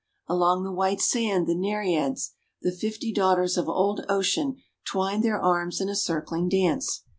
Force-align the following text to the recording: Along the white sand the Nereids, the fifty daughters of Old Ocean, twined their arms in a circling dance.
Along 0.27 0.63
the 0.63 0.71
white 0.71 0.99
sand 0.99 1.45
the 1.45 1.53
Nereids, 1.53 2.31
the 2.63 2.71
fifty 2.71 3.13
daughters 3.13 3.55
of 3.55 3.69
Old 3.69 4.03
Ocean, 4.09 4.55
twined 4.83 5.23
their 5.23 5.39
arms 5.39 5.79
in 5.79 5.89
a 5.89 5.95
circling 5.95 6.49
dance. 6.49 7.03